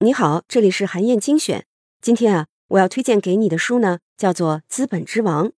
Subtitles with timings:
[0.00, 1.64] 你好，这里是韩燕精选。
[2.02, 5.48] 今天啊，我要推荐给你的书呢，叫做《资本之王》。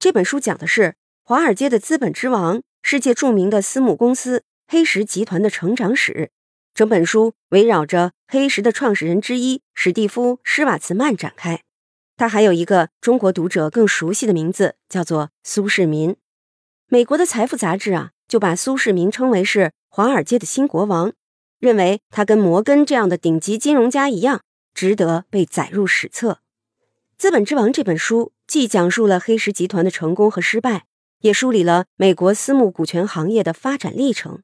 [0.00, 6.32] 这本书讲的是华尔街的资本之王、世界著名的私募公司黑石集团的成长史。
[6.74, 11.60] 整本书围绕着黑石的创始人之一史蒂夫·施瓦茨曼展开。
[12.16, 16.16] 他还有一个中国读者更熟悉的名字，叫做苏世民。
[16.88, 21.12] 美国的财富杂志啊，就把苏世民称为是华尔街的新国王。
[21.64, 24.42] 认为他跟摩根这样的顶级金融家一样，
[24.74, 26.32] 值得被载入史册。
[27.16, 30.84] 《资本之王》这本书既讲述了黑石集团的成功和失败，
[31.22, 34.42] 也梳理了美国私募股权行业的发展历程。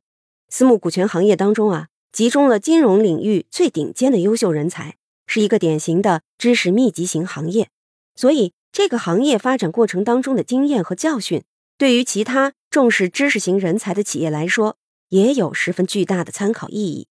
[0.48, 4.96] 私募股权行业当中啊，集中了金融领域最顶尖的优秀人才，
[5.26, 7.68] 是一个典型的知识密集型行业。
[8.16, 11.42] 所以，这个行业发展过程当中的经验和教训，
[11.76, 14.78] 对于其他重视知识型人才的企业来说，
[15.10, 17.08] 也有十分巨大的参考意义。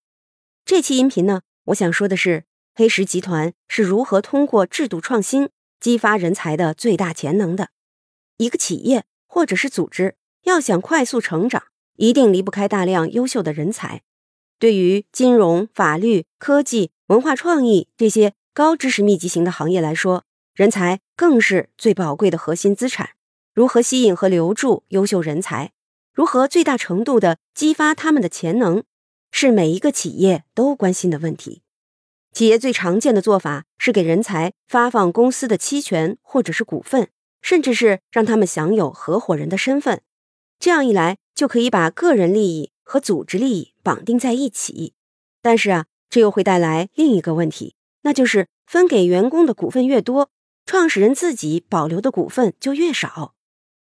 [0.70, 2.44] 这期音频呢，我想说的是，
[2.76, 5.50] 黑石集团是如何通过制度创新
[5.80, 7.70] 激发人才的最大潜能的。
[8.38, 11.64] 一个企业或者是组织要想快速成长，
[11.96, 14.04] 一定离不开大量优秀的人才。
[14.60, 23.10] 对于金融、法律、科技、文化创意这些高知识密集型的行业来说，人才更是最宝贵的核心资产。
[23.56, 25.72] 如何吸引和留住优秀人才？
[26.14, 28.84] 如何最大程度的激发他们的潜能？
[29.32, 31.62] 是每一个企业都关心的问题。
[32.32, 37.10] 企业最常见的做法是给人才发放公司的期权或者是股份，
[37.42, 40.02] 甚至是让他们享有合伙人的身份。
[40.60, 44.94] 这样一来，就可以把个人利益和组织利益绑定在一起。
[45.42, 50.30] 但是啊，这又会带来另一个问题，那就是分给员工的股份越多，
[50.66, 53.34] 创始人自己保留的股份就越少。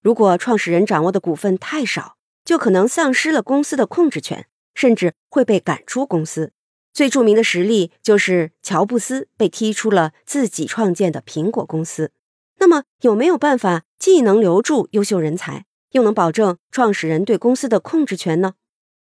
[0.00, 4.46] 如果创始人掌握的股份太少，就可能丧失了公司的控制权。
[4.74, 6.52] 甚至会被赶出公司。
[6.92, 12.12] 最著名的实例就是乔布斯被踢出了自己创建的苹果公司。
[12.58, 18.54] 那么，有没有办法既能留住优秀人才，又能保证创始人对公司的控制权呢？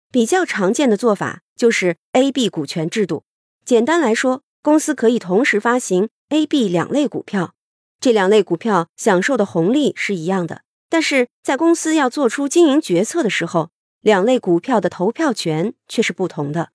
[0.09, 3.25] 比较常见的做法就是 A、B 股权制度。
[3.65, 7.53] 简单来说，公司可以同时发行 A、B 两类股票，
[7.99, 13.71] 这两类股票享受的红利是一样的，但是在公司要做出经营决策的时候。
[14.05, 16.69] 两类股票的投票权却是不同的。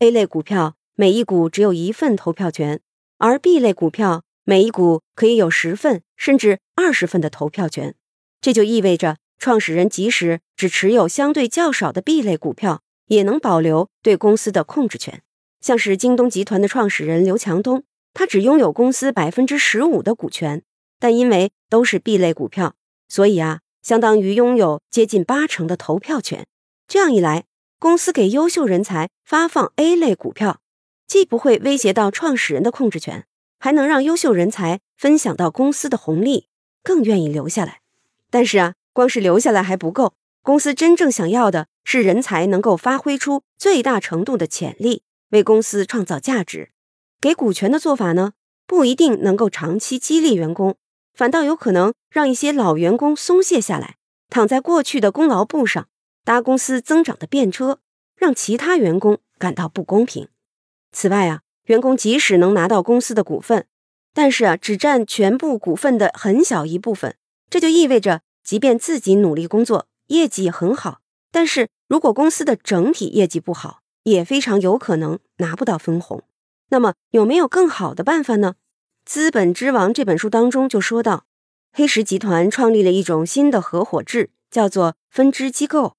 [0.00, 2.82] A 类股票每一股只有一份投票权，
[3.16, 7.94] 而 B 类股票每一股可以有十份甚至二十份的投票权。
[8.42, 15.22] 这就意味着，创始人即使只持有相对较少的 B 类股票，也能保留对公司的控制权。
[15.62, 20.62] 像是京东集团的创始人刘强东，他只拥有公司百分之十五的股权，
[21.00, 22.74] 但因为都是 B 类股票，
[23.08, 26.46] 所以啊，相当于拥有接近八成的投票权。
[26.88, 27.44] 这样一来，
[27.78, 30.62] 公司给优秀人才发放 A 类股票，
[31.06, 33.26] 既不会威胁到创始人的控制权，
[33.60, 36.48] 还能让优秀人才分享到公司的红利，
[36.82, 37.82] 更愿意留下来。
[38.30, 46.70] 但是啊，光是留下来还不够，公司真正想要的是人才能够发挥出最大程度的潜力，为公司创造价值。
[47.20, 48.32] 给股权的做法呢，
[48.66, 50.76] 不一定能够长期激励员工，
[51.12, 53.96] 反倒有可能让一些老员工松懈下来，
[54.30, 55.86] 躺在过去的功劳簿上。
[56.28, 57.80] 搭公司增长的便车，
[58.14, 60.28] 让其他员工感到不公平。
[60.92, 63.64] 此外啊，员工即使能拿到公司的股份，
[64.12, 67.16] 但是啊，只占全部股份的很小一部分。
[67.48, 71.00] 这就意味着，即便自己努力工作，业绩也很好，
[71.32, 76.22] 但是如果公司的整体业绩不好，也非常有可能拿不到分红。
[76.68, 78.56] 那么，有没有更好的办法呢？
[79.06, 81.24] 《资本之王》这本书当中就说到，
[81.72, 85.94] 黑石集团创立了一种新的合伙制，叫做分支机构。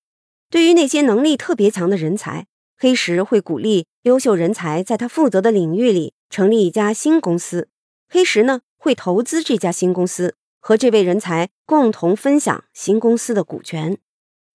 [0.49, 7.69] 对于那些能力特别强的人才，黑石会鼓励优秀人才在他负责的领域里成立一家新公司。
[8.07, 13.99] 黑石呢会投资这家新公司，和这位人才共同分享新公司的股权。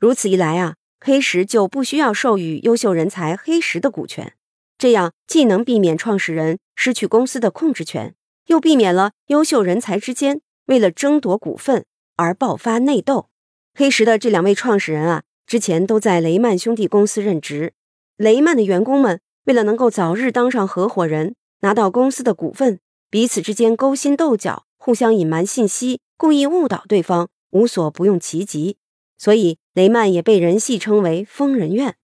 [0.00, 4.34] 如此一来啊，黑石就不需要授予优秀人才黑石的股权，
[4.76, 8.16] 这样既能避免创始人失去公司的控制权，
[8.46, 11.84] 又避免了优秀人才之间为了争夺股份
[12.16, 13.28] 而爆发内斗。
[13.74, 15.22] 黑石的这两位创始人啊。
[15.46, 17.74] 之前都在雷曼兄弟公司任职，
[18.16, 22.80] 雷曼的员工们为了能够早日当上合伙人，拿到公司的股份，
[23.10, 28.78] 彼此之间勾心斗角，互相隐瞒信息，故意误导对方，无所不用其极。
[29.18, 31.96] 所以雷曼也被人戏称为“疯人院”。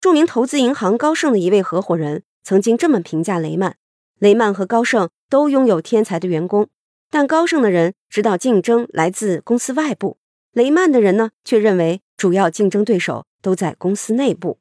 [0.00, 3.76] 著名投资银行高盛的一位合伙人曾经这么评价雷曼：
[4.18, 6.68] 雷曼和高盛都拥有天才的员工，
[7.10, 10.18] 但高盛的人知道竞争来自公司外部，
[10.52, 12.02] 雷曼的人呢却认为。
[12.16, 14.58] 主要竞争对手都在公司内部。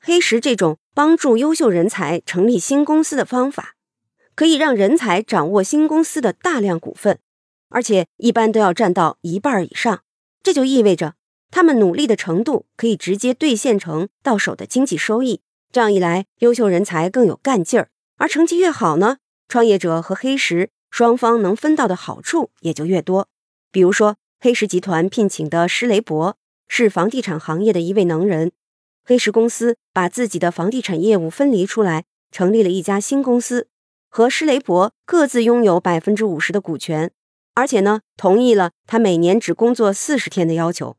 [0.00, 3.74] 黑石这种帮助优秀人才成立新公司的方法，
[4.34, 7.18] 可以让人才掌握新公司的大量股份，
[7.68, 10.02] 而且一般都要占到一半以上。
[10.42, 11.14] 这就意味着
[11.50, 15.40] 他们努力的程度可以直接兑现成到手的经济收益。
[15.72, 19.18] 这样一来，优秀人才更有干劲儿，而成绩越好呢，
[19.48, 23.28] 创业者和黑石双方能分到的好处也就越多。
[23.70, 26.38] 比如说，黑石集团聘请的施雷伯
[26.68, 28.52] 是房地产行业的一位能人。
[29.04, 33.68] 黑石公司把自己的房地产业务分离出来，成立了一家新公司，
[34.08, 37.10] 和施雷伯各自拥有百分之五十的股权，
[37.54, 40.96] 而且呢，同意了他每年只工作四十天的要求。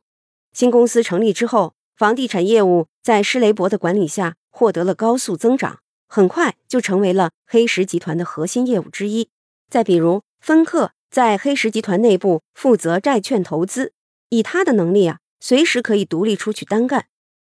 [0.51, 9.29] 新公司成立之后，房地产业务在施雷伯的管理下获得了高速增长，很快就成为了黑石集团的核心业务之一。
[9.69, 13.93] 再比如，芬克在黑石集团内部负责债券投资，
[14.29, 17.07] 以他的能力啊，随时可以独立出去单干。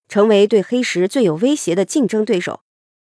[0.09, 2.63] 成为对黑石最有威胁的竞争对手，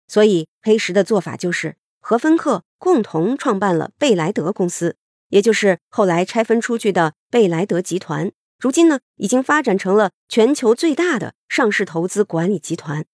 [0.08, 4.96] 所以黑石的做法就是和芬克共同创办了贝莱德公司，
[5.28, 8.32] 也就是后来拆分出去的贝莱德集团。
[8.58, 13.04] 如今呢，已经发展成了全球最大的上市投资管理集团，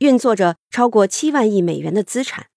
[0.00, 2.48] 运作着超过七万亿美元的资产。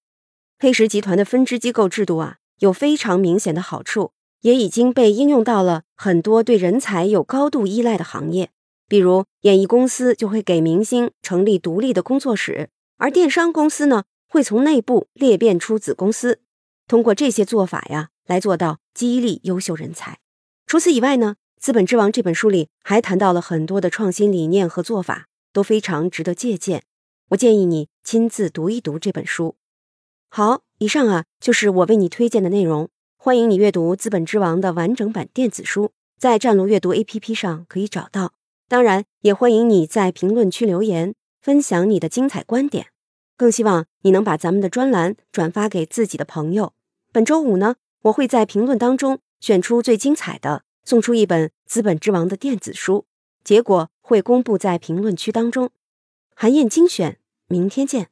[0.59, 4.11] 黑石集团的分支机构制度啊，有非常明显的好处，
[4.45, 8.51] 也已经被应用到了很多对人才有高度依赖的行业。
[8.87, 16.41] 比如，演艺公司就会给明星成立独立的工作室，而电商公司呢，会从内部裂变出子公司，
[16.87, 20.19] 通过这些做法呀，来做到激励优秀人才。
[20.67, 26.83] 除此以外呢，《资本之王》这本书里还谈到了很多的创新理念和做法，都非常值得借鉴。
[27.29, 29.55] 我建议你亲自读一读这本书。
[30.29, 32.89] 好，以上啊就是我为你推荐的内容，
[33.25, 38.33] 欢迎你阅读《资本之王》的完整版电子书，在战卢阅读 APP 上可以找到。
[38.67, 42.89] 当然，也欢迎你在评论区留言，分享你的精彩观点。
[43.35, 46.73] 更希望你能把咱们的专栏转发给自己的朋友。
[47.11, 53.07] 本周五呢，我会在评论当中选出最精彩的，送出一本《资本之王》的电子书，
[53.43, 55.71] 结果会公布在评论区当中。
[56.35, 57.17] 韩燕精选，
[57.47, 58.09] 明天见。